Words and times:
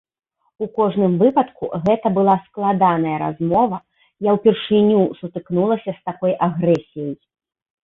У 0.65 0.67
кожным 0.77 1.13
выпадку, 1.23 1.65
гэта 1.87 2.07
была 2.15 2.35
складаная 2.47 3.13
размова, 3.25 3.77
я 4.31 4.37
ўпершыню 4.39 4.99
сутыкнулася 5.23 5.91
з 6.01 6.13
такой 6.13 6.37
агрэсіяй. 6.49 7.17